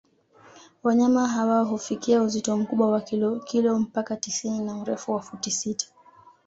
Wanyama 0.83 1.27
hawa 1.27 1.63
hufikia 1.63 2.21
uzito 2.21 2.57
mkubwa 2.57 2.91
wa 2.91 3.01
kilo 3.43 3.79
mpaka 3.79 4.15
tisini 4.15 4.59
na 4.59 4.77
urefu 4.77 5.11
wa 5.11 5.21
futi 5.21 5.51
sita 5.51 5.87